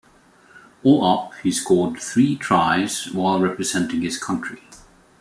[0.81, 4.63] All up he scored three tries while representing his country.